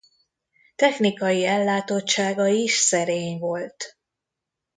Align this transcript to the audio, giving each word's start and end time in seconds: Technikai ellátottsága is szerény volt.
Technikai 0.75 1.45
ellátottsága 1.45 2.47
is 2.47 2.71
szerény 2.73 3.39
volt. 3.39 3.97